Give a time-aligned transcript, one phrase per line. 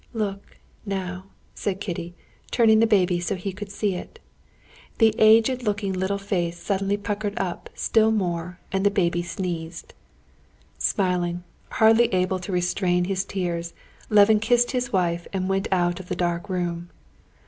[0.13, 2.15] "Look, now," said Kitty,
[2.49, 4.17] turning the baby so that he could see it.
[4.97, 9.93] The aged looking little face suddenly puckered up still more and the baby sneezed.
[10.79, 11.43] Smiling,
[11.73, 13.75] hardly able to restrain his tears,
[14.09, 16.89] Levin kissed his wife and went out of the dark room.